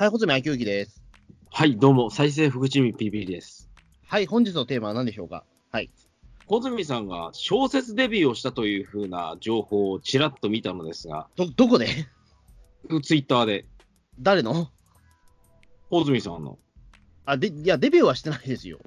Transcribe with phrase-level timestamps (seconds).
[0.00, 1.02] はい、穂積昭之です。
[1.52, 3.68] はい、どうも、再生福地味ピリピリです。
[4.06, 5.44] はい、本日のテーマは何でしょうか？
[5.70, 5.90] はい。
[6.46, 11.86] 小泉さんが小説デビューをしたというふうな情報をちらっと見たのですが、ど、どこで？
[13.02, 13.66] ツイッターで、
[14.18, 14.70] 誰の？
[15.90, 16.58] 小泉さんの。
[17.26, 18.78] あ、で、いや、デビューはしてないですよ。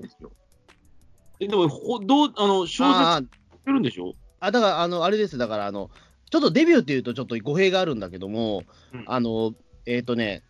[1.39, 3.21] え、でも、ほどう、あの、小説あ
[3.59, 4.15] 作るんでしょ？
[4.39, 5.37] あ、だから、あの、あれです。
[5.37, 5.91] だから、あの、
[6.31, 9.53] ちょっとデビューっていうとちょっと語弊があるんだけども、うんあの、
[9.85, 10.41] えっ、とね、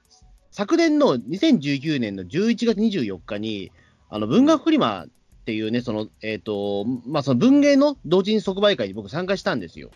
[0.53, 3.71] 昨年の2019年の11月24日に、
[4.07, 5.07] あの、文学フリマっ
[5.45, 9.89] ていうね、その、えっ、と、まあ、その文芸の同人即売会に僕参加したんですよ。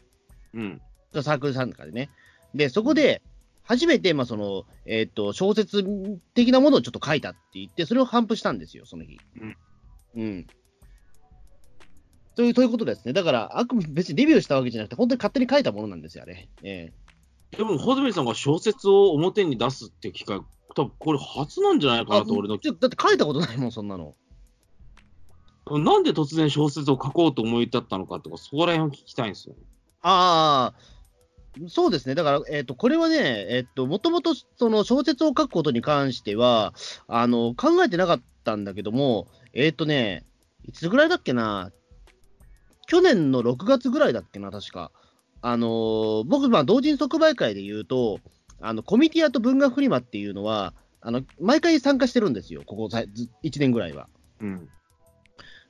[0.55, 0.81] うん。
[1.21, 2.09] サークル参加でね。
[2.55, 3.21] で、そこで、
[3.65, 5.85] 初めて、まあ、その、えっ、と、小説
[6.33, 9.19] 的なものをちょっと書いたって言って、それを頒布したんですよ、その日。
[9.39, 9.57] うん。
[10.15, 10.47] うん。
[12.35, 13.13] という、ということですね。
[13.13, 16.49] だから、あくま別にデビューしたわけじゃなくて、本当に勝手に書いたものなんですよ、あれ。
[16.63, 16.91] え
[17.51, 20.41] でも、小泉さんが小説を表に出すって機会、
[20.75, 22.57] 多分これ初なんじゃないえかなと、俺の。
[22.59, 24.15] ちょだって書いたことないもん、そんなの。
[25.69, 29.55] なんで突然小説を書こうと思い立ったのかとか、そこら辺を聞きたいんですよ。
[30.01, 32.15] ああ、そうですね。
[32.15, 36.73] だから、えっ、と、これはね、えっ、と、もともと、その小説を書くことに関しては、
[37.07, 40.25] あの、考えてなかったんだけども、えっ、とね、
[40.65, 41.71] いつぐらいだっけな、
[42.87, 44.91] 去年の6月ぐらいだっけな、確か。
[45.47, 48.19] あのー僕、まあ、同人即売会で言うと、
[48.59, 54.09] あの、コミティアと文学フリマっていうのは、あの、毎回参加してるんですよ、ここさず1年ぐらいは。
[54.41, 54.69] うん。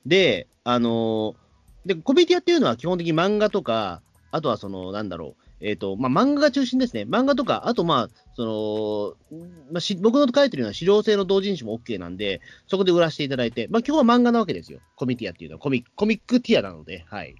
[0.04, 7.02] で、あのーで、コミティアっていうのは基本的に漫画とか、あとはその、なんだろう、えっ、と、まあ、漫画が中心ですね。
[7.02, 9.38] 漫画とか、あとまあ、その、
[9.70, 14.80] まあ、し僕の書いてるような資料性の同人誌も OK なんで、そこで売らせていただいて、まあ、基本は漫画なわけですよ。
[14.96, 17.36] コミティアっていうのは、コミコミックティアなので、はい。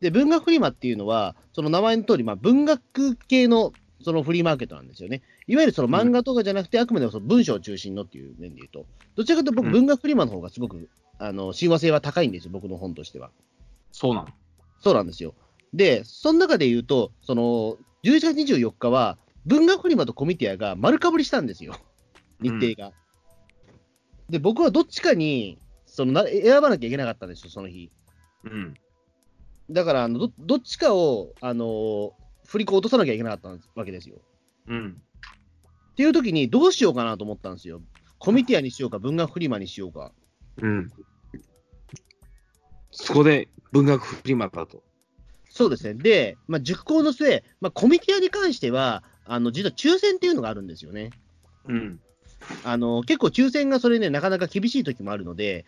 [0.00, 5.22] で、文学フリマっていうのは、その名前の通り、まあ、文学系の、そのフリーマーケットなんですよね。
[5.46, 13.30] いわゆるその漫画とかじゃなくて、あくまでもその文章を中心のっていう面で言うと、どちらかというと僕、うん文学フリマの方がすごく、あの、親和性は高いんですよ、僕の本としては。
[13.92, 14.28] そうなの。
[14.80, 15.34] そうなんですよ。
[15.74, 21.74] で、その中で言うと、その、11月24日は、文学フリマとコミティアが丸かぶりしたんですよ、
[22.40, 22.94] 日程が。
[24.30, 27.90] で、僕はどっちかに、そのな選ばなきゃいけなかったんですよ、その日。
[28.44, 28.74] うん。
[29.70, 32.12] だから、あのどどっちかを、あの
[32.46, 34.16] 振り子落とさなきゃいけなかったわけですよ。
[34.66, 34.96] うん。
[35.92, 37.80] っていう時に、どうしようかなと思ったんですよ。
[38.18, 40.12] コミティアにしようか、文学フリマにしようか。
[40.60, 40.90] うん。
[42.90, 44.82] そこで文学フリマだと。
[45.48, 45.94] そうですね。
[45.94, 51.10] で、まあ、熟考の末、まあ、コミティアに関しては、あの実は抽選っていうのがあるんですよね。
[51.68, 52.00] うん。
[52.64, 55.64] あの結構抽選がそれね、なかなか厳しい時もあるので、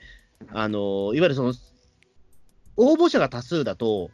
[0.50, 1.54] あのいわゆるその
[2.76, 4.10] 応募者が多数だと、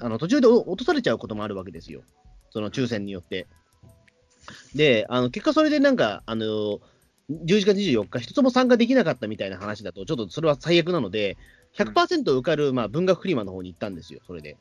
[0.00, 2.02] あの途中で落とされちゃうこともあるわけですよ、
[2.50, 3.46] その抽選によって。
[4.74, 6.80] で、あの結果、それでなんか、あの
[7.30, 11.36] 11月24日、一つも参加できなかったみたいな話だと、ちょっとそれは最悪なので、
[11.74, 14.56] 100%受かる、まあ、文学フリマの方に行ったんですよ、それで。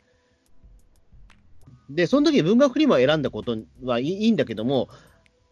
[1.89, 4.89] で、その時に文学フリマを選んだことはいいんだけども、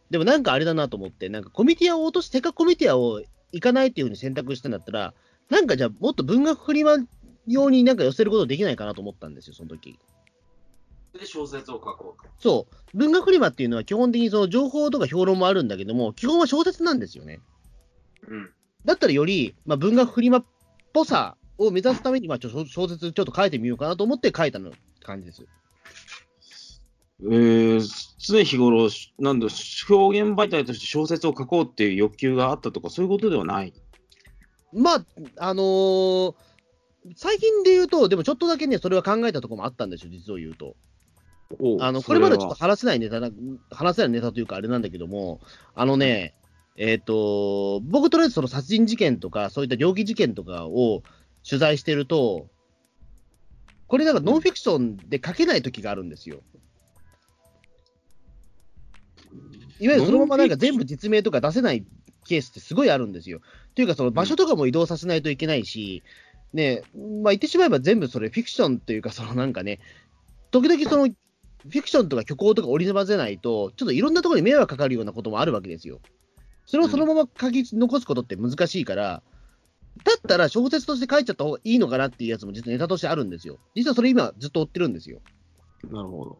[0.10, 3.22] でもなんかあれだなと思って、なんかコミティアを落とし、せっかくコミティアを
[3.54, 5.14] 行かないっていうふうに選択したんだったら、
[5.50, 6.98] なんかじゃあもっと文学フリマ
[7.48, 10.00] 用になんか寄せることできないかなと思ったんですよ、その時。
[11.14, 12.30] で、小説を書こうと。
[12.40, 12.98] そう。
[12.98, 17.40] 文学フリマっていうのは基本的にその情報とか評論もあるんだけども、基本は小説なんですよね。
[18.28, 18.50] うん。
[18.84, 20.46] だったらより、まあ、文学フリマっ
[20.94, 25.46] ぽさを目指すために、まあ、ちょ小小説ちょっと書いてみようかなと思って書いたの感じです。
[27.22, 28.90] えー、常日頃、
[29.20, 29.48] なんだ、
[29.90, 33.74] 表現媒体として小説を書こうっていう欲求があったとか、そういうことではない？
[34.74, 35.06] まあ、
[35.38, 36.36] あのー
[37.16, 40.76] 最近で言うと、でもちょっとだけね、それは考えたところもあったんですよ、実を言うと。
[41.80, 43.30] あのこれまでちょっと話せないネタな、
[43.70, 45.40] 話せないネタというか、あれなんだけども、
[45.76, 46.34] あのね、
[46.76, 51.04] えっ、と、僕とりあえずその殺人事件とか、そういった猟奇事件とかを
[51.48, 52.48] 取材してると、
[53.88, 56.42] これなんかノンフィクションで書けない時があるんですよ。
[59.80, 61.86] いわゆるそのままなんか全部実名とか出せない
[62.26, 63.40] ケースってすごいあるんですよ。
[63.76, 66.04] というか、その場所とかも移動させないといけないし、
[66.54, 69.80] ね、まあ言ってしまえば全部それフィクションというか、そのなんかね、
[70.52, 76.00] 時々そのフィクションとか虚構とか織り交ぜないと、ちょっといろんなところに迷惑かかるようなこともあるわけですよ。
[76.66, 79.24] それをそのまま書き残すことって難しいから、
[80.04, 83.60] だったら小説として書いちゃった方がいいのかなっていうやつも実はネタとしてあるんですよ。
[83.76, 85.22] 実はそれ今ずっと追ってるんですよ。
[85.90, 86.40] なるほど。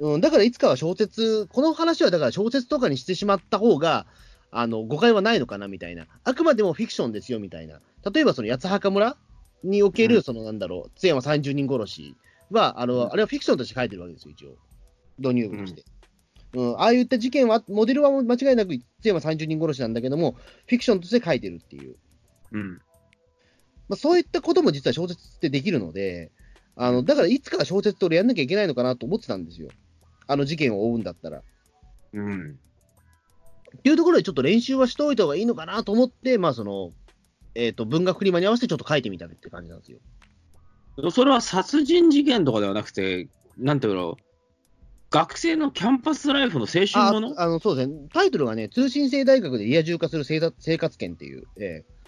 [0.00, 4.06] うん、だからいつかは小説、この話はだから小説とかにしてしまった方が、
[4.50, 7.80] あの誤解はないのかなみたいな、あくまでもフィクションですよみたいな、
[8.12, 9.16] 例えばその八幡村
[9.62, 12.16] における、うんそのなんだろう、津山30人殺し
[12.50, 14.56] は、あの、うんあれはフィクションとして書いてるわけですよ、一応、
[15.18, 15.84] 導入部として。
[16.52, 20.32] うん、ああいった事件は、モデルは間違いなく、津山30人殺しなんだけども、
[20.66, 21.96] フィクションとして書いてるっていう。
[22.52, 22.80] うん。
[23.88, 26.32] まあ、そういったことも実は小説ってできるので、
[26.76, 29.68] あのだからいつか小説と俺やんなきゃいけないのかなと思ってたんですよ。
[30.26, 31.38] あの事件を追うんだったら。
[31.38, 31.42] っ
[32.14, 32.58] うん。
[33.82, 36.92] ていうところでちょっと練習はしておいた方がいいのかなと思って、まあその、
[37.54, 39.98] えっ、と、文学フリマに合わせてちょっと書いてみたって感じなんですよ。
[41.10, 43.28] それは殺人事件とかではなくて、
[43.58, 44.16] なんていうの、
[45.10, 47.40] 学生のキャンパスライフの青春もの？
[47.40, 50.40] ああのそうですね、タイトルがね、通信制大学でリア充化する生
[50.78, 52.00] 活圏っていう、ええ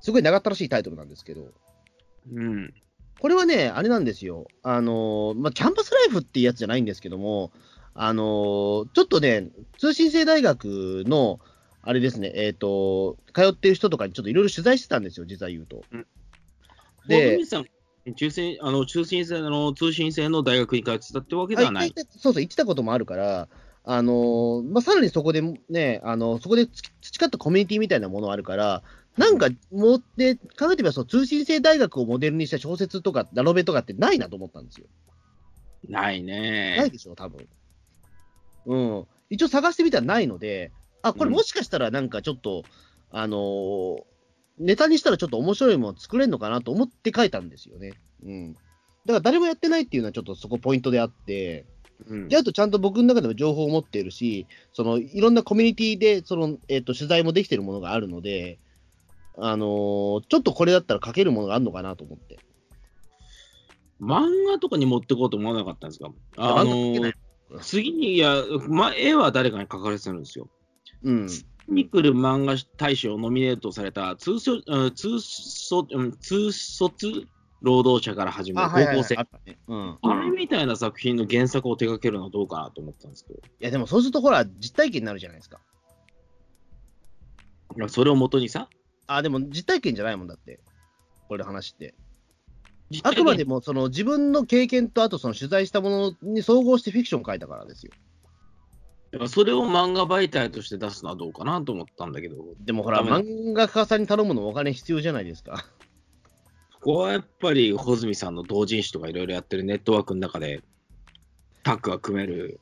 [0.00, 1.52] すごい長ったらしいタイトルなんですけど、
[2.32, 2.72] うん。
[3.18, 7.50] これはね、あれなんですよ、あのまあ、キャンパスライフっていうやつじゃないんですけども、
[7.98, 9.48] あのちょっとね、
[9.78, 11.40] 通信制大学の、
[11.82, 15.82] あれですね、えっ、と、通ってる人とかにちょっといろいろ取材してたんですよ、実は言うと。
[17.08, 17.66] でで、さん、
[18.14, 21.94] 中信あの中信制の通信制の大学に通ってたってわけではない。
[22.10, 23.48] そうそう、行ってたこともあるから、
[23.84, 25.40] あのーまあ、さらにそこで
[25.70, 28.82] ね、あのそこでつ培ったコミュニティみたいなものあるから、
[29.16, 34.86] なんか持って、考えてみればそう、通信制大学をモデルにした小説とか、ラノベとかってないなと思ったんですよ。
[35.88, 36.76] ないね。
[36.76, 37.46] ないでしょ、多分
[38.66, 39.06] うん。
[39.30, 40.72] 一応探してみたらないので、
[41.02, 42.64] あ、これもしかしたらなんかちょっと、
[43.10, 44.02] あのー
[44.58, 47.92] ネタにしたらちょっと面白いもの作れるのかなと思って書いたんですよね。
[48.24, 48.54] うん。
[48.54, 51.66] だから誰もやってないっていうのはちょっとそこポイントであって、
[52.06, 58.58] うんで、あとちゃんと僕の中でも情報を持っているし、そのいろんなコミュニティでその、えっと取材もできているものがあるので、
[59.36, 62.38] あのーちょっとこれだったら書けるものがあるのかなと思って。
[64.00, 66.10] 漫画とかに持ってこうと思わなかったんですか？
[66.38, 67.14] あの書けない
[67.60, 70.48] 次に、いや、ま、絵は誰かに描かれてるんですよ。
[71.02, 71.28] うん。
[71.68, 77.26] に来る漫画大賞ノミネートされた通所うん通そうん通卒
[77.60, 79.16] 労働者から始める高校生。
[79.16, 79.58] あったね。
[79.66, 79.98] うん。
[80.02, 85.60] あれみたいな作品の原作を手掛けるのはどうかなと思ったんですけど、いや、でもそうするとほら、実体験になるじゃないですか。
[87.88, 88.68] それをもとにさ、
[89.06, 90.60] あ、でも実体験じゃないもんだって。
[91.28, 91.94] これ話って。
[93.02, 97.92] あくまでもその自分の経験と、あとその取材したものに総合してフィクションを書いたからですよ。
[99.28, 105.64] それを漫画媒体として出すのはどうかなと思ったんだけど、でもほら、漫画家さんに頼むのもお金必要じゃないですか。
[106.74, 110.62] ここはやっぱり穂積さんの同人誌とかいろいろやってるネットワークの中で、
[111.64, 112.60] タッグが組める。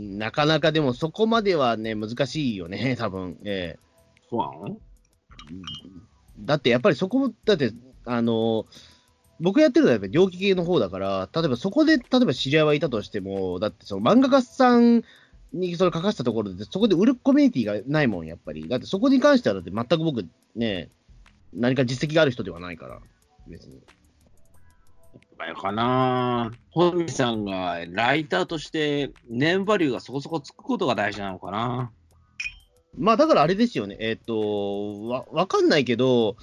[0.00, 3.38] なかなかでもそこまではね、難しいよね、多分。
[3.44, 3.76] え
[4.30, 4.76] 不安え
[6.38, 7.72] だってやっぱりそこも、だって、
[8.04, 8.66] あの、
[9.40, 15.02] 僕やってるのはやっぱり猟奇系の方だから、例えばそこで、例えば知り合いはいたとしても、だってその漫画家さん
[15.52, 18.68] にそれ書かせたところで、そこで売るコミュニティがないもん、やっぱり。
[18.68, 20.24] だってそこに関しては、だって全く僕、
[20.54, 20.90] ね、
[21.52, 23.00] 何か実績がある人ではないから、
[23.46, 23.80] 別に。
[25.38, 31.92] あれかな穂積さんがライターとしてネームバリューがそこそこつくことが大事なのかな
[32.96, 36.34] まあだからあれですよね、えっ、と、わ、わかんないけど、ん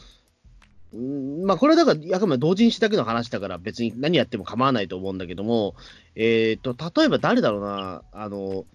[0.94, 5.76] まあこれだから、あくまで同人誌だけの話だから別に何やっても構わないと思うんだけども、
[6.16, 8.66] えっ、と、例えば誰だろうな、あの、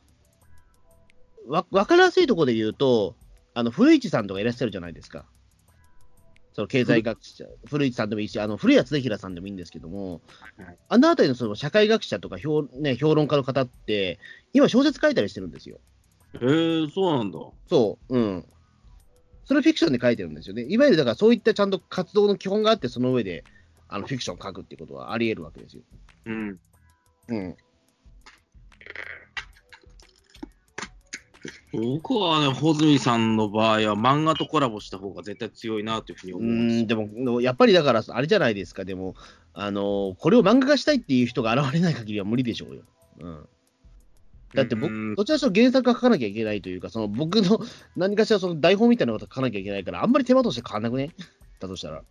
[1.47, 3.15] わ、わかりやすいところで言うと、
[3.55, 5.27] あの、古市さんとかいらっしゃるじゃないですか。
[6.55, 10.21] その経済学者、古市さんでもいいし、あの、古谷恒平さんでもいいんですけども、
[10.57, 14.19] はいあのあたりのその社会学者とか評,、ね、評論家の方って、
[14.53, 15.79] 今小説書いたりしてるんですよ。
[16.35, 17.39] へえそうなんだ。
[17.69, 18.45] そう、うん。
[19.49, 20.67] それをフィクションで書いてるんですよね。
[20.69, 23.45] いわゆるだからそういったちゃんと活動の基本があって、その上で
[23.89, 25.83] あのフィクションを書くっていうことはあり得るわけですよ。
[26.27, 26.59] うん。
[27.29, 27.57] うん。
[31.73, 39.15] 僕はね、穂積さんの場合は漫画とコラボした方が絶対強いなというふうにう思うんですん、でも、でもやっぱりだから、あれじゃないですか、でも、
[39.55, 42.83] あのこれを漫画化したいっていう人が現れない限りは無理でしょうよ。
[43.21, 43.49] うん。
[44.55, 47.61] だって僕、うんどちらかというと原作が書かなきゃいけないというか、その僕の
[47.97, 51.15] 何かしらその台本みたいなこと書かなきゃいけないから、あんまり手間として変わんなくね？
[51.61, 52.03] だとしたら。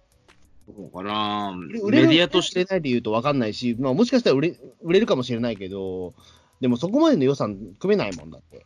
[0.67, 6.13] そうかな売れるメディアとしてないで言うと分かんないし、まあ、もしかしたら売れ売れるかもしれないけど、
[6.59, 8.65] でもそこまでの予算組めないもんだって。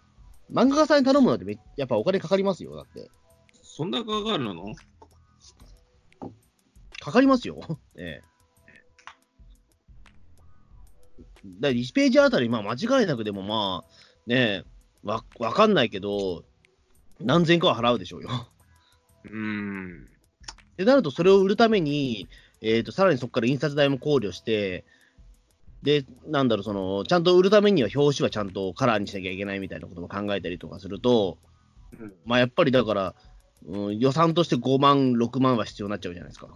[0.52, 3.10] 漫画家さんに頼むのってめやっぱお金かかりますよ、だって。
[3.62, 4.74] そんなかかるの？
[7.00, 7.60] かかりますよ。
[7.96, 8.31] ええ。
[11.46, 14.64] だから1ページあたり、まあ間違いなくでもまあ、ねえ、
[15.04, 16.44] わ、わかんないけど、
[17.20, 18.30] 何千かは払うでしょうよ。
[19.26, 20.08] うん。
[20.74, 22.28] ってなると、それを売るために、
[22.62, 24.86] えー、とさらにそこから印刷代も考慮して、
[25.84, 31.38] で、なんだろう、その、ちゃんと売るためには表紙はちゃんとカラーにしなきゃいけないみたいなことも考えたりとかすると、
[32.00, 33.16] うんまあやっぱりだから、
[33.68, 36.48] うん、予算として5万、6万は必要になっちゃうじゃないですか。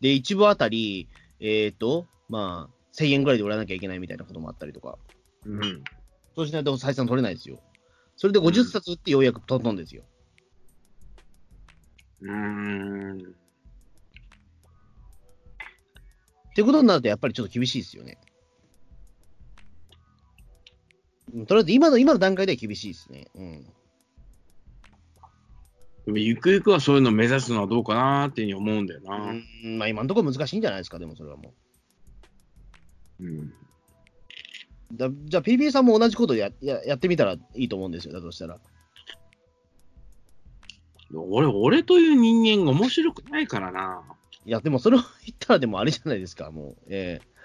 [0.00, 1.08] で、一部あたり、
[1.40, 4.98] えっ、と、まあ、1000円ぐらいで売らなきゃいけないみたいなこともあったりとか。
[5.44, 5.84] うん。
[6.34, 7.60] そうしないと採算取れないですよ。
[8.16, 10.04] それで50冊ってようやく飛んだんですよ。
[12.20, 13.18] うーん。
[13.18, 13.22] っ
[16.54, 18.18] てことになると、やっぱりちょっと厳しいですよね。
[21.34, 23.26] うんとりあえず今の今の段階では厳しいですね。
[23.34, 23.66] うん。
[26.06, 29.34] でもゆくゆくはそういうのを目指すのはどうかなっていうふうに思うんだよな。
[29.64, 31.52] うん、まあ今のところ難しいんじゃないですか、でもそれはもう
[33.24, 33.38] ん。
[33.38, 33.52] う。
[34.92, 38.58] だじゃあ PB さんも同じことやややってみたらいいと思うんですよ、だとしたら。
[41.14, 44.02] 俺、俺という人間が面白くないからな。
[44.44, 46.76] いや、でもそれを言ったらでもあれじゃないですか、もう。
[46.88, 47.36] ええ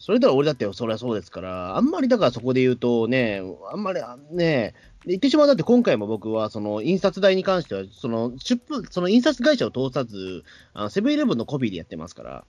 [0.00, 3.42] それなら俺だってそれはそうですから、あんまりだからそこで言うとね、
[3.72, 4.74] あんまりあね、
[5.06, 12.44] 言ってしまうだって今回も僕はその印刷代に関しては、その出版、その印刷会社を通さず、あのセブンイレブンのコピーでやってますから、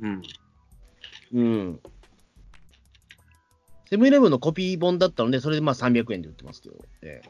[0.00, 0.22] うん。
[1.32, 1.80] うん。
[3.90, 7.28] セブンイレブンのコピー本だったので、それでまあ300円で売ってますけど、ええ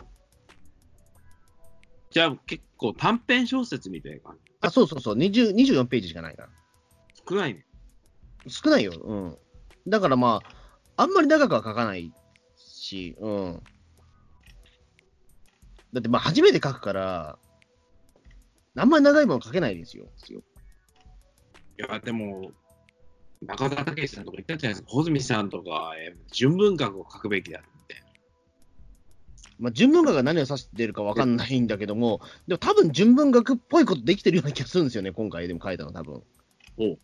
[2.10, 4.52] じゃあ結構短編小説みたいな感じ？
[4.62, 6.48] あ、そうそうそう、20 24ページしかないから。
[7.28, 7.66] 少ないね。
[8.46, 8.92] 少ないよ。
[8.94, 9.36] うん。
[9.86, 10.40] だからま
[10.96, 12.12] あ、あんまり長くは書かない
[12.56, 13.62] し、うん。
[15.92, 17.38] だってまあ、初めて書くから、
[18.76, 20.06] あんまり長いもの書けないですよ。
[21.78, 22.52] いや、でも、
[23.42, 28.02] 中田武さんとか言ったじゃないですか、穂積さんとか、えー純文学を書くべきだって。
[29.58, 36.22] まあ、純文学が何を指してるかわかんないんだけども、でも多分純文学っぽいことできてるような気がするんですよね、今回でも書いたの、多分
[36.78, 36.98] おう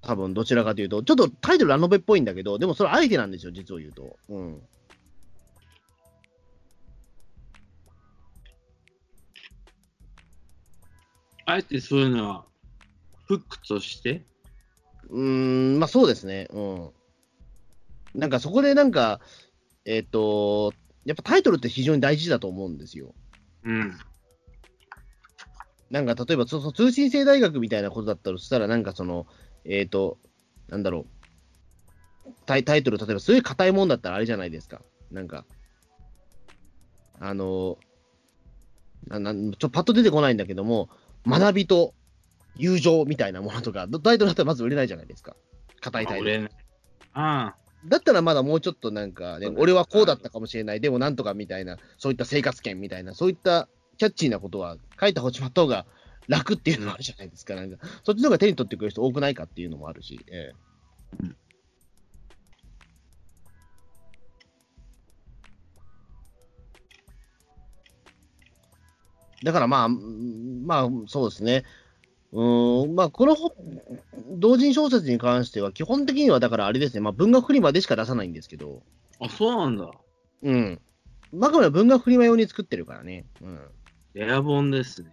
[0.00, 4.16] 多分どちらかというと、ちょっとタイトルラノベっぽいんだけど、でもそれあえてなんですよ、実を言うと。
[4.28, 4.62] うん。
[11.46, 12.44] あえてそういうのは、
[13.26, 14.24] フックとして、
[15.10, 16.48] うーん、まあそうですね。
[16.50, 16.90] うん。
[18.14, 19.20] なんかそこでなんか、
[19.84, 20.74] えっ、と、
[21.04, 23.14] やっぱタイトルって非常に大事だと思うんですよ。
[23.64, 23.98] うん。
[25.90, 29.26] なんか例えばそそ通信制大学みたいなことだったら、そしたらなんかその、
[29.64, 30.18] えっ、と、
[30.68, 31.06] なんだろ
[32.26, 34.82] うタイ、タイトル、例えばすごい硬いもんだったらあれじゃないですか。
[35.10, 35.44] なんか、
[37.20, 37.78] あの、
[39.06, 40.88] ななんちょっとパッと出てこないんだけども、
[41.26, 41.94] 学びと
[42.58, 45.36] 友情みたいなものとか、どタイトルだったらまず売れないじゃないですか。
[45.80, 46.30] 硬いタイトル。
[46.30, 46.50] あ俺ね。
[47.12, 55.86] ああ、だったらまだもうちょっとなんか、ね俺はこうだったかもしれない、でもなんとかみたいな、そういった生活圏みたいな、そういったキャッチーなことは書いた方がが
[56.28, 57.54] 楽っていうのもあるじゃないですか。
[57.54, 60.24] なんかそっちの方が手に取ってくれる人多くないかっていうのもあるし。
[60.30, 60.54] ええ
[61.22, 61.36] うん
[69.42, 71.62] だからまあ、うんまあそうですね。
[72.32, 73.52] うーん、まあこのほ
[74.30, 78.82] 同人小説に関しては、基本的にはだからあれですね、まあ文学フリマでしか出さないんですけど、
[79.20, 79.90] あ、そうなんだ。
[80.42, 80.80] うん。
[81.32, 83.24] まあこれは文学フリマ用に作ってるからね。
[83.40, 83.60] うん。
[84.14, 85.10] レア本ですね。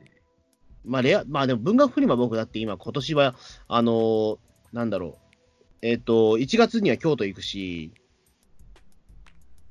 [0.84, 3.36] まあ、レア、まあでも文学フリマ僕だって今、今年は、
[3.67, 4.38] あのー
[4.72, 5.36] なんだろう、
[5.81, 7.93] えっ、と、1月には京都行くし、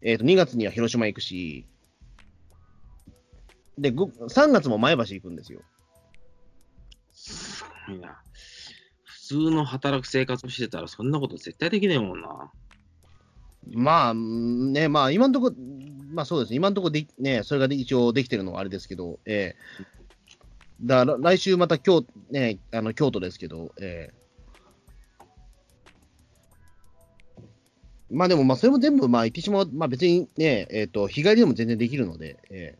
[0.00, 1.66] えっ、と、2月には広島行くし、
[3.78, 5.60] で、ご3月も前橋行くんですよ。
[7.92, 8.22] いな。
[9.04, 12.50] 普通の働く生活をしてたら、そんなこと絶対できねえもんな。
[13.72, 15.56] まあ、ね、まあ、今のところ、
[16.12, 19.84] まあそうです、今のところで、ね、それが一応できてるのはあれですけど、ええ
[20.82, 24.24] だから来週また京,、ね、あの京都ですけど、ええ
[28.10, 32.78] まあでも、まあそれも全部、まあ言ってしまう、まあ別にね、えっ、と、日帰りでも全然できるので、え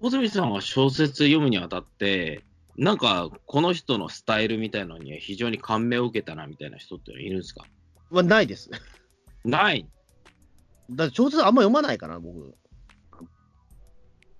[0.00, 2.44] 小泉さんは小説読むにあたって、
[2.76, 7.64] なんか、この人のスタイルみたいなのに非常に感銘を受けたなみたいな人っているんですか？
[8.12, 8.70] えはないです。
[9.44, 9.88] ない。
[10.90, 12.54] だって小説あんま読まないから、僕。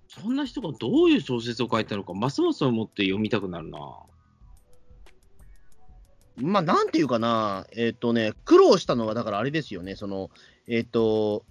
[0.09, 3.79] そんな人がどういう小説を書いたのか、ますます思って読みたくなるな。
[6.37, 10.31] まあ、なんていうかな、えっ、とね、苦労したのは、だからあれですよね、その、
[10.69, 11.45] えっ、と、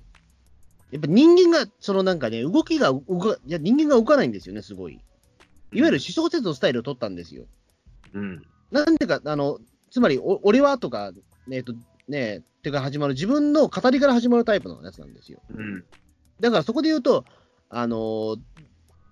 [0.92, 4.94] やっぱ人間が、そのなんかね、動きが動か、いや、人間が動かないんですよね、すごい。
[5.74, 7.46] いわゆる小説のスタイルを取ったんですよ。
[8.14, 8.42] うん。
[8.72, 9.60] なんでか、あの、
[9.92, 11.12] つまり、お俺はとか、
[11.52, 11.74] えっ、と、
[12.08, 15.42] ね、てか始まる、自分の語りから始まるタイプのやつなんですよ。
[15.50, 15.84] うん。
[16.40, 17.26] だからそこで言うと、
[17.70, 18.38] あのー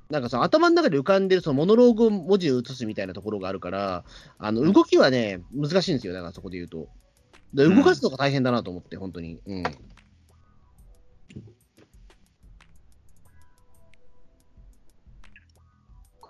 [0.09, 4.03] なんかその頭の中で浮かんでるそのモノローグを文字に移すみたいなところがあるから、
[4.37, 6.87] あの動きはね、難しいんですよ、だからそこで言うと。
[7.53, 9.39] で動かすのが大変だなと思って、本当に。
[9.47, 9.63] うん。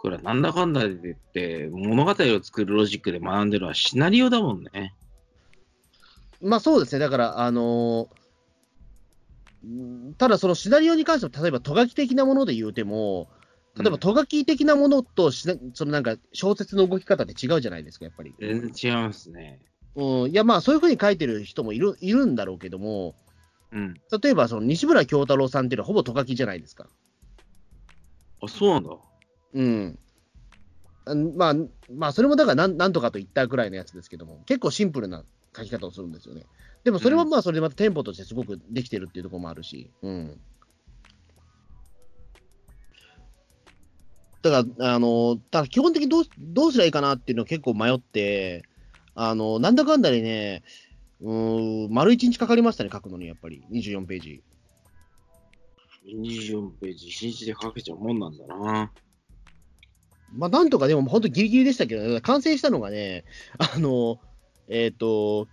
[0.05, 4.93] これはなんだかんだで言って、物語を作るロジックで学んでるのはシナリオだもんね。
[6.43, 8.15] まあそうですね、だから、あのー
[10.19, 13.29] ただそのシナリオに関しては、例えば、とがき的なもので言うても、
[13.75, 18.35] 例えば、とがき的なものとしな、そのなんか、小説の動き方って違うじゃないですか、やっぱり。
[18.39, 19.59] 全然違いますね。
[19.95, 23.15] うん、いや、まあ、そういうふうに書いてる人もいるいるんだろうけども、
[23.71, 23.95] うん。
[24.21, 26.87] 例えば、その西村京太郎さんっていうのはほぼとがきじゃないですか。
[28.43, 28.91] あ、そうなんだ。
[29.55, 29.99] うん。
[31.05, 31.53] あまあ、
[31.89, 35.23] まあ、それもだからなん、なんとかと言ったぐらいのやつですけども、結構シンプルな
[35.55, 36.45] 書き方をするんですよね。
[36.83, 40.41] でも、それはまあ、それでまたテンポとしてすごくできてるっていうところもあるし、うん。
[44.41, 48.63] だから、あの、だから基本的にどうどうすりゃいいかなっていうのを結構迷って、
[49.15, 50.63] あの、なんだかんだでね、
[51.21, 54.43] うーん、丸1日かかりましたね、書くのに、やっぱり、24ページ。
[56.05, 58.91] 24ページ、1日で書けちゃうもんなんだな。
[60.33, 63.25] まあ、なんとかでも、本当ギリギリでしたけど、ね、完成したのがね、
[63.57, 64.19] あの、
[64.67, 65.47] えっ、と、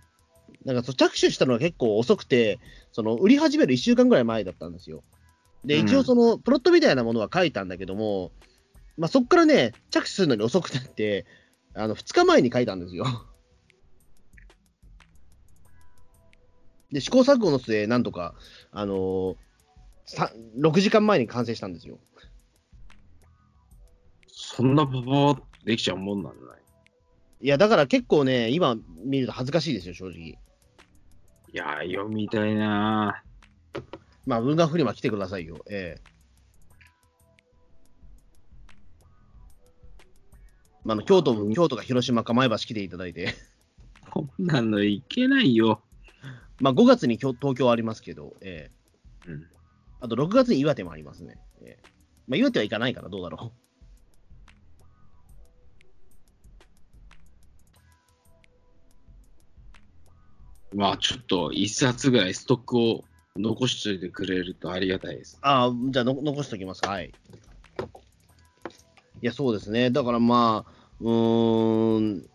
[0.65, 2.59] なんかそう着手したのが結構遅くて、
[2.91, 5.03] その売り始める1週間ぐらい前だったんですよ。
[5.65, 8.31] で、一応その、プロットみたいなものは書いたんだけども、
[8.97, 11.25] まあ、そこからね、着手するのに遅くなって、
[11.73, 13.05] あの、2日前に書いたんですよ。
[16.91, 18.35] で、試行錯誤の末、なんとか、
[18.71, 19.35] あの
[20.05, 21.97] さ6時間前に完成したんですよ。
[24.55, 26.61] そんなパパパッとできちゃうもんなんだね。
[27.41, 27.47] い？
[27.47, 30.19] や、だから結構ね、今見ると恥ずかしいですよ、正直。
[30.19, 30.37] い
[31.51, 33.23] やー、読みたいな
[34.27, 35.57] まあ、文学フリマ来てくださいよ。
[35.69, 36.01] ええ
[40.83, 43.33] まあ、あの京都、京都か広島か前橋来ていただいて、
[44.11, 45.81] こんなのいけないよ。
[46.59, 48.69] まあ、5月に京東京ありますけど、え
[49.25, 49.47] えうん。
[49.99, 51.39] あと6月に岩手もありますね。
[51.61, 51.89] ええ
[52.27, 53.51] まあ、岩手は行かないからどうだろ
[60.73, 63.03] まあ、ちょっと一冊ぐらいストックを
[63.37, 65.35] 残しといてくれるとありがたいです。
[65.35, 65.39] う。
[65.41, 66.85] ああ、じゃあの残しておきます。
[66.85, 67.13] はい。
[69.21, 69.89] いや、そうですね。
[69.89, 72.25] だからまあ、うーん、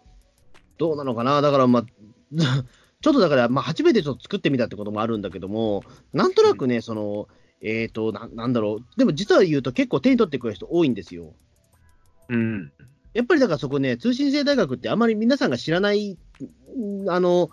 [0.79, 1.41] どうなのかな。
[1.41, 1.85] だからまあ、
[3.01, 7.29] ちょっとだから、まあ、初めてちょっと作ってみたってこともあるんだけども、なんとなくね、その、
[7.61, 8.99] えっ、とな、なんだろう。
[8.99, 11.35] でも実は言うと結構手に取ってくれる人多いんですよ。
[12.29, 12.73] うん。
[13.15, 16.19] やっぱりだからそこね、通信制大学ってあまり皆さんが知らない、
[16.77, 17.51] んあの、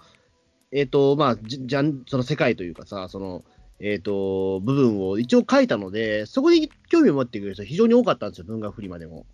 [0.75, 3.45] えっ、と、まあ、じじゃん、その世界というかさ、その、
[3.79, 9.25] えっ、と、部分を一応書いたので、そこに興味を持ってくれる人非常に多かったんですよ、文学フリマでも。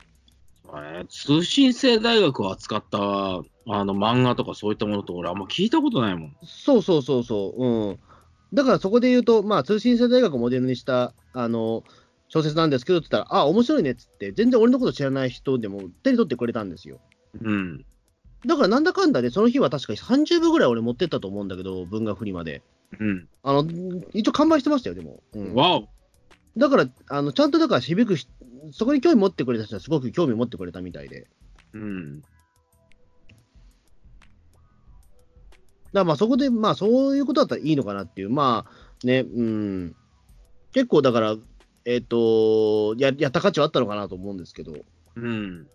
[1.09, 6.35] 通信制大学を扱ったあの漫画とかそういったものと俺あんま聞いたことないもん。
[6.43, 7.99] そうそうそうそう、うん。
[8.53, 11.83] だからそこで言うと、まあ、通信制大学をモデルにした、あの、
[12.29, 16.99] 小説なんですけどって言ったら、あ、面白いねっつって、全然俺のこと知らない人でも手に取ってくれたんですよ。
[17.41, 17.85] うん。
[18.45, 22.63] だからなんだかんだで、その日は確か30部ぐらい俺持ってったと思うんだけど、文学フリマで。
[22.99, 23.27] うん。
[23.43, 23.65] あの、
[24.13, 25.21] 一応完売してましたよ、でも。
[25.33, 25.87] うんわお
[26.57, 28.27] だから、あの、ちゃんとだから響くし、
[28.71, 31.21] そこに興味持ってくれた人はすごく興味持ってくれたみたいで。
[31.21, 31.29] だか
[31.73, 32.21] うん。
[35.93, 39.95] らまあそこで、まあそういうことだったらいいのかなっていう、まあね、うん。
[40.73, 41.35] 結構だから、
[41.85, 44.73] えっ、とや、やった価値はあったのかなと思うんですけど。
[45.15, 45.67] うん。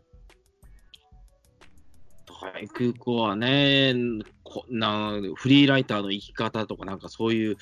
[2.27, 3.95] 大空港はね
[4.43, 7.57] こな、フリーライターの生き方とか、なんかそういう、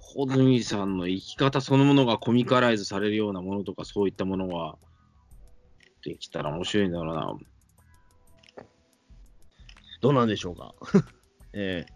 [0.00, 4.76] 穂積さんの生き方そのものがコミカライズされるようなものとか、そういったものが
[6.04, 7.32] できたら面白いんだろうな。
[10.00, 10.74] どうなんでしょうか？
[11.52, 11.92] ええ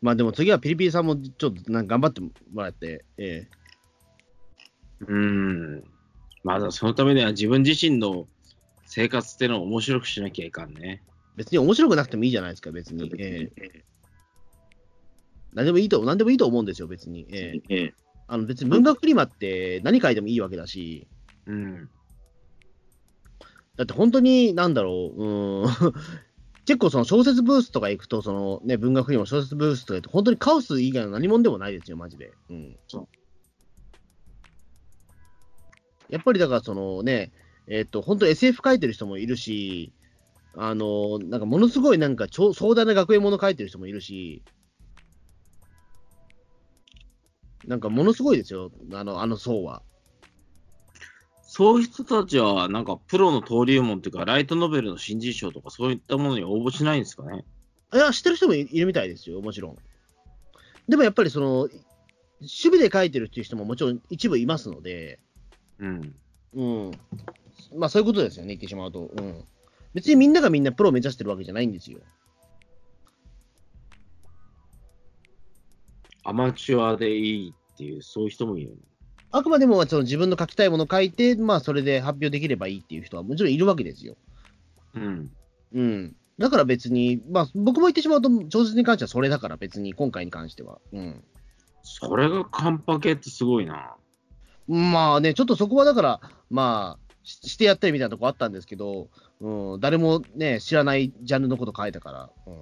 [0.00, 2.30] まあでも次はピリピリさんもちょっとなんか頑張っても
[2.62, 3.48] らって、ええ
[5.06, 5.97] うん。
[6.44, 8.26] まだそのためには自分自身の
[8.86, 11.02] 生活っていうのを面白くしなきゃいかんね。
[11.36, 13.12] 別に面白くなくてもいいじゃないですか、別に。
[13.18, 13.84] ええ
[15.54, 17.26] 何でもいいと、何でもいいと思うんですよ、別に。
[17.30, 17.94] ええええ。
[18.26, 21.06] あの別に文学フリマって何書いてもいいわけだし、
[21.46, 21.88] うん。
[23.76, 25.94] だって本当に、なんだろう、うーん
[26.66, 32.32] 結構その小説ブースとか行くと、そのね、文学フリマ小説ブースとか行くと、本当にカオス以外の何者でもないですよ、マジで。
[32.50, 32.76] うん。
[32.88, 33.08] そう
[36.10, 37.32] やっぱりだからそのね、
[37.66, 39.92] えっ、と、本当 SF 書いてる人もいるし、
[40.56, 44.42] あの、なんかものすごいなんか超壮大な学園もの書いてる人もいるし、
[47.66, 49.82] なんかものすごいですよ、あの、あの層は。
[51.42, 57.44] そういう人たちは、なんかプロの登竜門っていうか、ライトノベルの新人賞とか、そういったものに応募しないんですかね？
[57.92, 59.76] いや、知ってる人もいるみたいですよ、もちろん。
[60.88, 61.68] でもやっぱりその、
[62.40, 65.20] 守備で書いてるっていう人ももちろん一部いますので、
[65.78, 66.14] うん。
[66.54, 66.90] うん。
[67.76, 69.10] まあそういうことですよね、言ってしまうと。
[69.16, 69.44] うん。
[69.94, 71.98] 別にみんながみんなプロを目指してるわけじゃないんですよ。
[76.24, 78.82] アマチュアでいいっていう、そういう人もいるよね。
[79.30, 84.16] あくまでもその自分の書きたいものを書いて、まあ、それで発表できればいいっていう人はもちろんいるわけですよ。
[84.94, 85.30] うん。
[85.74, 86.16] うん。
[86.38, 90.80] だから別に、まあ、僕も言ってしまうと、小説に関してはそれだから、別に今回に関しては。
[90.92, 91.24] うん。
[91.82, 93.96] それがカンパケってすごいな。
[94.68, 99.08] まあね、ちょっとそこはだから、まあ、ししてやったりみたいなとこあったんですけど、
[99.40, 102.30] うん、誰もね、知らないジャンルのこと書いたから。
[102.46, 102.54] うん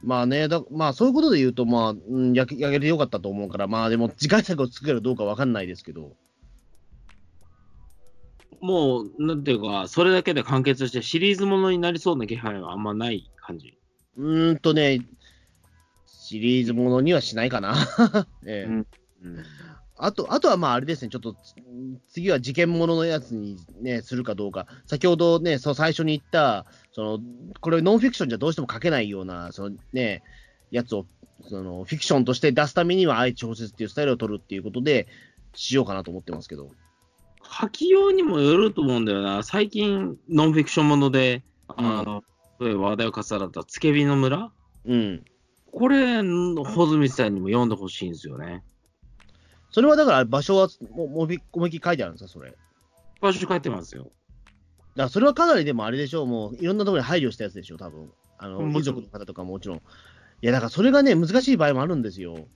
[0.00, 6.16] まあね、だまあそういうことで言うと、まあ、うん、やけやげてよかったと思うから、まあでも、次回作を作れるかどうかわかんないですけど、
[8.60, 13.78] もう、なんていうか、それだけで完結してシリーズものになりそうな気配はあんまない感じ。
[14.16, 15.00] うーんとね、
[16.06, 17.74] シリーズものにはしないかな。
[18.46, 18.86] ええうん
[19.22, 19.44] うん
[20.00, 21.54] あと、あとはまああれですね、ちょっとつ
[22.08, 24.68] 次は事件もののやつにね、するかどうか。
[24.86, 27.18] 先ほどね、そう最初に言った、その、
[27.60, 30.22] これノンフィクションじゃどうしても書けないような、そのね、
[30.70, 31.06] やつを、
[31.48, 35.08] その、フィクションとして出すためには、あえて小説っていうスタイルを取るっていうことで、
[35.54, 36.70] しようかなと思ってますけど。
[37.50, 39.42] 書きようにもよると思うんだよな。
[39.42, 42.22] 最近、ノンフィクションもので、あの、
[42.60, 44.50] 例えば話題を重なったつけびの村？
[44.86, 45.24] うん。
[45.72, 48.64] これ、穂積さんにも読んでほしいんですよね。
[49.70, 52.50] それはだから場所はももび思いっきり書いてあるんですか、それ？
[52.50, 52.60] だか
[53.20, 54.10] 場所書いてますよ。
[54.96, 59.78] らそれはかなりでもあれでしょう、もういろんなところに配慮したやつでしょう、多分あの遺もちろん族の方とかももちろん。
[59.78, 59.80] い
[60.40, 62.48] や、だからそれがね、難しい場合もあるんですよ。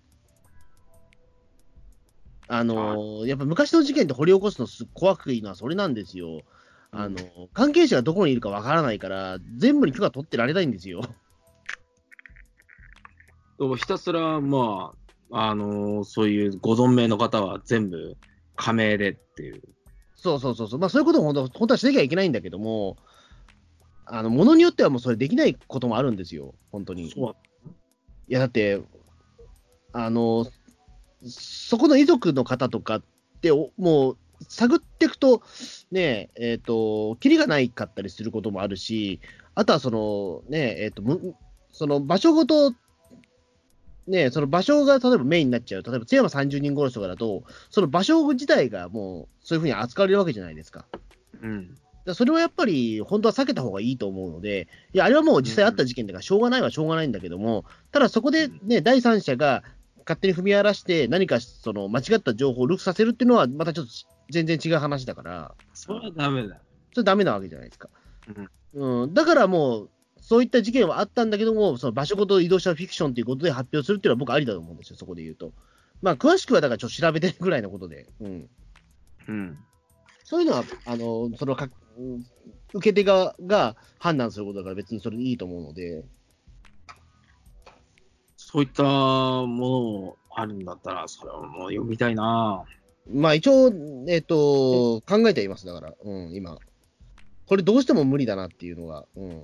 [2.48, 6.42] あのやっぱ昔の事件って掘り起こすのす怖くいいのはそれなんですよ。
[6.90, 7.20] あの
[7.54, 11.00] 関係者がどこにいるかわからないから、全部に許可取ってられないんですよ。
[13.58, 14.92] でもひたすら、ま
[15.30, 18.16] あ、あのそういうご存命の方は全部
[18.56, 19.62] 加盟でっていう。
[20.14, 22.98] そうそうそうそう、まあ、そういうことも本当本当はしなきゃいけないんだけども、
[24.04, 27.08] あのものによってはもうそれできないこともあるんですよ、本当に。
[27.08, 27.12] い
[28.28, 28.82] や、だって、
[29.92, 30.46] あの、
[31.26, 33.02] そこの遺族の方とかっ
[33.40, 35.42] て、おもう、探っていくと、
[35.90, 39.20] ねえ、えっ、と、キリがないかったりすることもあるし、
[39.54, 41.34] あとはその、ねえ、っ、と、む
[41.70, 42.74] その場所ごと、
[44.08, 50.86] ねその場所が例えばメインになっちゃう、例えば津山30人殺しとかだと、その場所自体がもう、そういうふうに扱われるわけじゃないですか。
[51.40, 51.76] うん。
[52.04, 59.62] だそれはやっぱり、本当は避けた方がいいと思うので、いや、あれはもう実際あった事件だから、しょうがないはしょうがないんだけども、ただそこでね、第三者が
[60.04, 63.92] 勝手に踏み荒らして、何かその間違った情報をルフさせるっていうのは、またちょっと
[64.30, 66.60] 全然違う話だから、それはダメだ。
[66.92, 67.88] それダメなわけじゃないですか。
[68.74, 75.52] うん、だからもう、そういった事件はあったんだけども、その場所ごと移動したフィクションということで発表するっていうのは僕ありだと思うんですよ、そこで言うと。
[76.00, 78.06] まあ、詳しくはだからちょっと調べてるぐらいのことで。
[78.20, 78.48] うん。
[79.28, 79.58] うん。
[80.24, 82.24] そういうのは、あの、そのか、うん
[82.74, 86.04] 受け手側が判断することだから別にそれでいいと思うので、
[88.52, 92.62] そういったものもあるんだったら、それはもう読みたいな。
[93.10, 93.72] まあ一応、
[94.08, 96.58] えっ、と、考えてはいます、だから、うん、今。
[97.46, 99.42] これどうしても無理だなっていうのが、うん。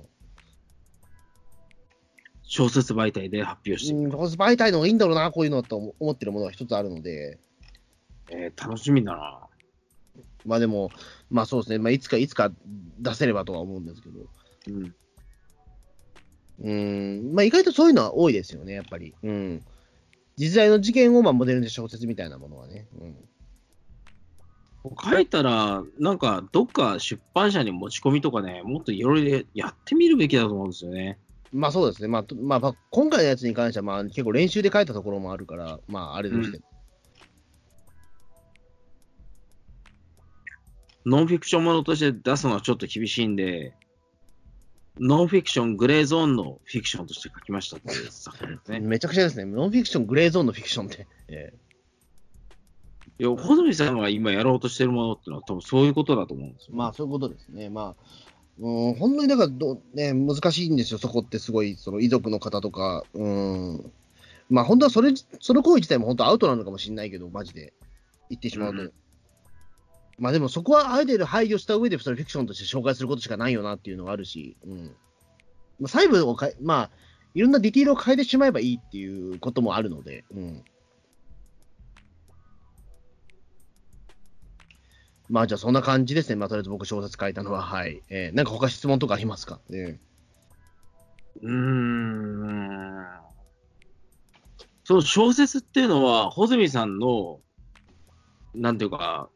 [2.43, 4.17] 小説媒体で発表してうん、みる。
[4.17, 7.39] 媒体の方がいいんだろうな、こういうのと思ってるものが一つあるので、
[8.29, 9.47] えー楽しみだな。
[10.45, 10.91] まあでも、
[11.31, 12.51] まあそうですね、まあいつかいつか
[12.99, 14.19] 出せればとは思うんですけど、
[14.67, 14.95] うん。
[16.61, 19.15] うん、まあ意外とそういうのは多いですよね、やっぱり。
[19.23, 19.63] うん。
[20.35, 22.87] 実在の事件をまあモデルに小説みたいなものはね。
[22.99, 23.15] うん。
[25.01, 31.19] 書いたら、なんか、どっか出版社に持ち込みとかね、もっといろいろやってみるべきだと思うんですよね。
[31.51, 36.61] まあそうですね、まあ、とまあ、まあ今回のやつに関しては、まあ結構練習で書いたところもあるから、まああれとして。
[41.05, 43.73] ノンフィクションものとして出すのはちょっと厳しいんで、
[44.99, 48.79] ノンフィクション、グレーゾーンのフィクションとして書きましたっていう作品ですね。
[48.81, 51.07] めちゃくちゃですね、ノンフィクション、グレーゾーンのフィクションって。
[51.29, 51.53] え
[53.19, 56.69] いや、穂積さんが今やろうとしてるものっていうのは多分そういうことだと思うんですよ。
[56.73, 57.69] えまあそういうことですね。
[57.69, 58.03] まあ、
[58.59, 63.91] うん、本当にだからど、ね、難しいんですよ、そこってすごい、その遺族の方とか、うん。
[64.49, 67.73] まあ本当はそれ、その行為自体も本当アウトなのかもしれないけど、マジで。
[68.29, 68.81] 言ってしまうと。
[68.83, 68.93] うん
[70.19, 74.85] まあでもそこはある程度配慮した上で、それフィクションとして紹介することしかないよなっていうのがあるし、うん。
[75.79, 76.91] まあ、細部をかえ、まあ、
[77.33, 80.63] いろんなディティールを変えてしまえばいいっていうこともあるので、うん。
[85.29, 86.35] まあじゃあそんな感じですね。
[86.35, 88.01] まあとりあえず僕小説書いたのは、はい。
[88.09, 89.99] えー、なんか他質問とかありますか、え
[91.41, 92.79] うーん。
[94.83, 97.41] その小説っていうのは、穂積さんの、
[98.55, 99.29] なんていうか、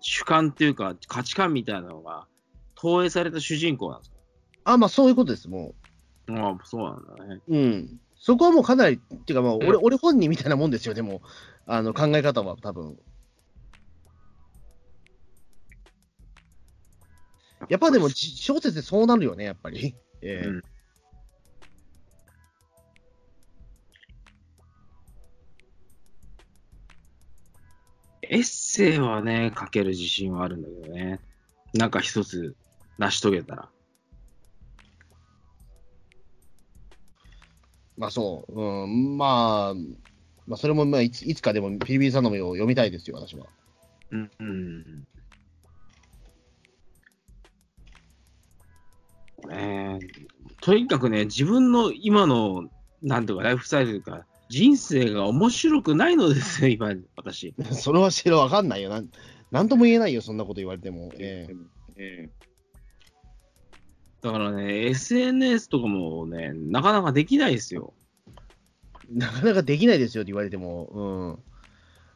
[0.00, 2.26] 主観っていうか、価値観みたいなのが
[2.74, 4.16] 投影された主人公なんですか
[4.64, 5.74] あ、まあそういうことです、も
[6.30, 7.40] ああ、そうなんだね。
[7.48, 7.56] う。
[7.56, 8.00] うん。
[8.14, 11.22] そこはもうかなり、っていうかまあ、俺、俺本人みたいなもんですよ、でも、
[11.66, 12.96] あの、考え方は多分。
[17.68, 19.96] やっぱでも、じ小説でそうなるよね、やっぱり。
[20.22, 20.62] ええうん
[28.30, 31.20] エッセイはね、書ける自信はあるんだけどね。
[31.72, 32.54] なんか一つ
[32.98, 33.70] 成し遂げたら。
[37.96, 39.74] まあそう、うん、まあ、
[40.46, 43.46] まあそれもまあいついつかでもピリピリさんの目を読みたいですよ、私は。
[44.10, 44.30] うん。
[44.38, 45.04] うん。
[49.50, 50.00] えー
[50.60, 52.68] とにかくね、自分の今の、
[53.00, 57.54] なんていうか、ライフスタイルとか、人生が面白くないのですよ、今、私。
[57.72, 59.08] それは知るわかんないよなん。
[59.50, 61.10] なんとも言えないよ、そんなこと言われても。
[61.18, 61.48] え
[61.96, 62.48] ええ
[64.20, 67.94] だからね、SNS とかもね、なかなかできないですよ。
[69.08, 71.48] えなかなかできないですよって言われても、うん。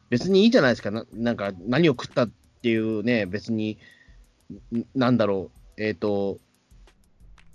[0.09, 0.91] 別にいいじゃないですか。
[0.91, 3.77] ななんか、何を食ったっていうね、別に、
[4.75, 6.39] んなんだろう、えっ、と、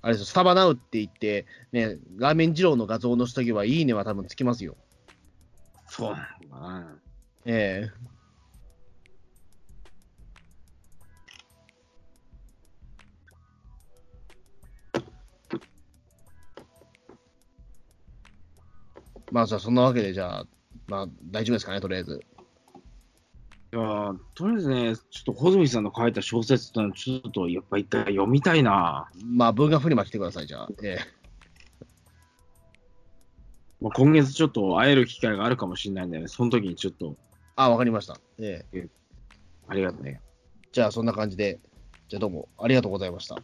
[0.09, 4.75] あれですよスタバナウって言って、ね、ラーメン二郎の画像のしときは、いいねは多分つきますよ。
[5.87, 6.99] そうなのかな。
[7.44, 8.09] ええ
[19.31, 20.47] まあ、じゃあ、そんなわけで、じゃあ、
[20.87, 22.18] まあ、大丈夫ですかね、とりあえず。
[23.71, 29.11] いやーとりあえずね、ちょっと穂積さんの書いた小説ってのは、ちょっとやっぱ一回読みたいな。
[29.27, 30.69] まあ、文学フリマ来てください、じゃあ。
[30.83, 30.99] え
[33.83, 36.29] まあ、今月ちょっと会える機会があるかもしれないんだよね。
[36.29, 37.17] その時にちょっと、
[37.57, 38.19] あ、わかりました。
[38.39, 38.89] ええ
[39.69, 40.23] ありがとうね。
[40.73, 41.61] じゃあ、そんな感じで、
[42.09, 43.37] じゃあ、どうもありがとうございました。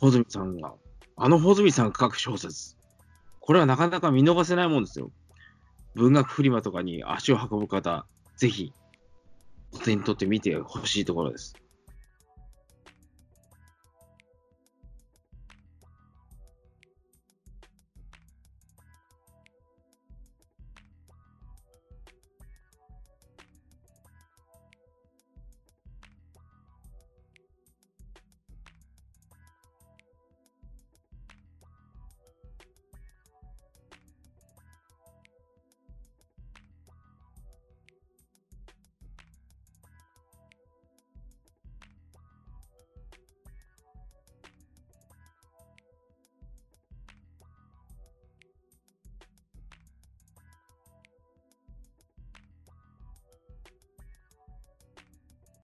[0.00, 0.74] 穂積さんが、
[1.14, 2.76] あの穂積さんが書く小説。
[3.38, 5.12] これはなかなか見逃せないもんですよ。
[5.94, 8.06] 文学フリマとかに足を運ぶ方、
[8.42, 8.74] ぜひ、
[9.70, 11.54] お手に取ってみてほしいところです。